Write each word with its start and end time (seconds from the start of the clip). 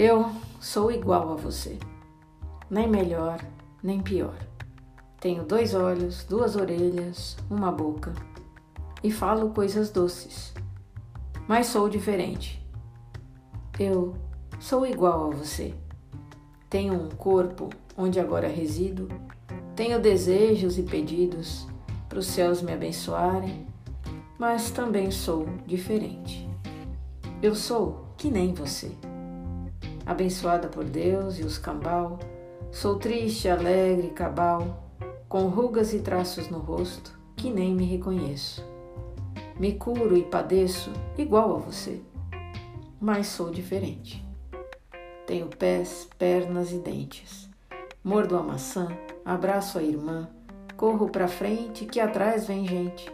Eu 0.00 0.30
sou 0.60 0.92
igual 0.92 1.32
a 1.32 1.34
você, 1.34 1.76
nem 2.70 2.88
melhor, 2.88 3.44
nem 3.82 4.00
pior. 4.00 4.38
Tenho 5.18 5.42
dois 5.42 5.74
olhos, 5.74 6.22
duas 6.22 6.54
orelhas, 6.54 7.36
uma 7.50 7.72
boca 7.72 8.12
e 9.02 9.10
falo 9.10 9.50
coisas 9.50 9.90
doces, 9.90 10.54
mas 11.48 11.66
sou 11.66 11.88
diferente. 11.88 12.64
Eu 13.76 14.14
sou 14.60 14.86
igual 14.86 15.32
a 15.32 15.34
você. 15.34 15.74
Tenho 16.70 16.94
um 16.94 17.08
corpo 17.08 17.68
onde 17.96 18.20
agora 18.20 18.46
resido, 18.46 19.08
tenho 19.74 20.00
desejos 20.00 20.78
e 20.78 20.84
pedidos 20.84 21.66
para 22.08 22.20
os 22.20 22.26
céus 22.28 22.62
me 22.62 22.72
abençoarem, 22.72 23.66
mas 24.38 24.70
também 24.70 25.10
sou 25.10 25.48
diferente. 25.66 26.48
Eu 27.42 27.56
sou 27.56 28.06
que 28.16 28.30
nem 28.30 28.54
você. 28.54 28.92
Abençoada 30.08 30.68
por 30.68 30.84
Deus 30.84 31.38
e 31.38 31.42
os 31.42 31.58
cambal, 31.58 32.18
sou 32.72 32.96
triste, 32.96 33.46
alegre, 33.46 34.08
cabal, 34.08 34.82
com 35.28 35.48
rugas 35.48 35.92
e 35.92 35.98
traços 35.98 36.48
no 36.48 36.60
rosto 36.60 37.12
que 37.36 37.50
nem 37.50 37.74
me 37.74 37.84
reconheço. 37.84 38.64
Me 39.60 39.74
curo 39.74 40.16
e 40.16 40.22
padeço 40.22 40.90
igual 41.18 41.54
a 41.54 41.58
você, 41.58 42.00
mas 42.98 43.26
sou 43.26 43.50
diferente. 43.50 44.26
Tenho 45.26 45.46
pés, 45.48 46.08
pernas 46.16 46.72
e 46.72 46.78
dentes. 46.78 47.46
Mordo 48.02 48.38
a 48.38 48.42
maçã, 48.42 48.88
abraço 49.22 49.78
a 49.78 49.82
irmã, 49.82 50.26
corro 50.74 51.10
para 51.10 51.28
frente 51.28 51.84
que 51.84 52.00
atrás 52.00 52.46
vem 52.46 52.66
gente, 52.66 53.12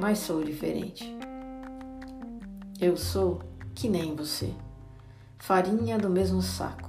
mas 0.00 0.20
sou 0.20 0.42
diferente. 0.42 1.14
Eu 2.80 2.96
sou 2.96 3.40
que 3.74 3.90
nem 3.90 4.16
você. 4.16 4.63
Farinha 5.46 5.98
do 5.98 6.08
mesmo 6.08 6.40
saco. 6.40 6.88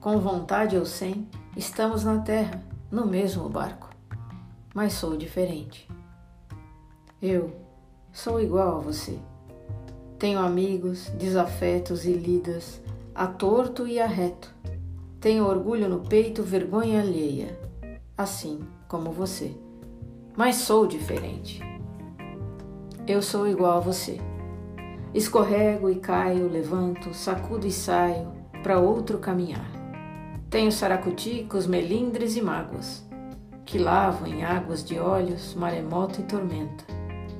Com 0.00 0.20
vontade 0.20 0.74
ou 0.74 0.86
sem, 0.86 1.28
estamos 1.54 2.02
na 2.02 2.18
terra, 2.20 2.64
no 2.90 3.06
mesmo 3.06 3.46
barco. 3.46 3.90
Mas 4.74 4.94
sou 4.94 5.18
diferente. 5.18 5.86
Eu 7.20 7.54
sou 8.10 8.40
igual 8.40 8.78
a 8.78 8.80
você. 8.80 9.18
Tenho 10.18 10.38
amigos, 10.38 11.10
desafetos 11.18 12.06
e 12.06 12.14
lidas, 12.14 12.80
a 13.14 13.26
torto 13.26 13.86
e 13.86 14.00
a 14.00 14.06
reto. 14.06 14.50
Tenho 15.20 15.46
orgulho 15.46 15.86
no 15.86 16.00
peito, 16.00 16.42
vergonha 16.42 17.02
alheia, 17.02 17.60
assim 18.16 18.60
como 18.88 19.12
você. 19.12 19.54
Mas 20.34 20.56
sou 20.56 20.86
diferente. 20.86 21.60
Eu 23.06 23.20
sou 23.20 23.46
igual 23.46 23.76
a 23.76 23.80
você. 23.80 24.18
Escorrego 25.12 25.90
e 25.90 25.96
caio, 25.96 26.48
levanto, 26.48 27.12
sacudo 27.12 27.66
e 27.66 27.72
saio 27.72 28.30
para 28.62 28.78
outro 28.78 29.18
caminhar. 29.18 29.68
Tenho 30.48 30.70
saracuticos, 30.70 31.66
melindres 31.66 32.36
e 32.36 32.40
mágoas, 32.40 33.04
que 33.66 33.76
lavo 33.76 34.24
em 34.24 34.44
águas 34.44 34.84
de 34.84 35.00
olhos, 35.00 35.52
maremoto 35.54 36.20
e 36.20 36.24
tormenta. 36.24 36.84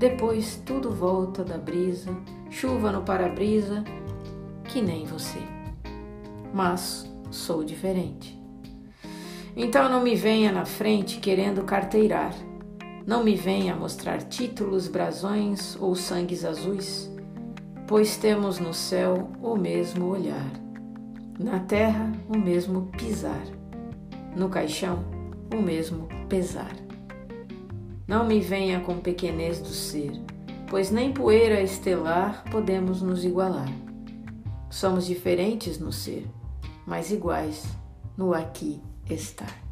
Depois 0.00 0.60
tudo 0.66 0.90
volta 0.90 1.44
da 1.44 1.56
brisa, 1.58 2.10
chuva 2.50 2.90
no 2.90 3.02
para-brisa, 3.02 3.84
que 4.64 4.82
nem 4.82 5.04
você. 5.04 5.38
Mas 6.52 7.08
sou 7.30 7.62
diferente. 7.62 8.36
Então 9.56 9.88
não 9.88 10.02
me 10.02 10.16
venha 10.16 10.50
na 10.50 10.64
frente 10.64 11.20
querendo 11.20 11.62
carteirar. 11.62 12.34
Não 13.06 13.22
me 13.22 13.36
venha 13.36 13.76
mostrar 13.76 14.22
títulos, 14.22 14.88
brasões 14.88 15.76
ou 15.80 15.94
sangues 15.94 16.44
azuis 16.44 17.10
pois 17.90 18.16
temos 18.16 18.60
no 18.60 18.72
céu 18.72 19.28
o 19.42 19.56
mesmo 19.56 20.06
olhar, 20.06 20.48
na 21.36 21.58
terra 21.58 22.12
o 22.28 22.38
mesmo 22.38 22.82
pisar, 22.96 23.42
no 24.36 24.48
caixão 24.48 25.04
o 25.52 25.60
mesmo 25.60 26.06
pesar. 26.28 26.70
Não 28.06 28.24
me 28.24 28.38
venha 28.38 28.78
com 28.78 29.00
pequenez 29.00 29.60
do 29.60 29.70
ser, 29.70 30.12
pois 30.68 30.92
nem 30.92 31.12
poeira 31.12 31.60
estelar 31.60 32.44
podemos 32.48 33.02
nos 33.02 33.24
igualar. 33.24 33.68
Somos 34.70 35.04
diferentes 35.04 35.80
no 35.80 35.90
ser, 35.90 36.28
mas 36.86 37.10
iguais 37.10 37.64
no 38.16 38.32
aqui 38.32 38.80
estar. 39.10 39.69